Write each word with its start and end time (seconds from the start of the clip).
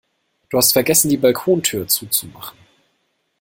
Du 0.49 0.57
hast 0.57 0.73
vergessen, 0.73 1.09
die 1.09 1.17
Balkontür 1.17 1.87
zuzumachen. 1.87 2.57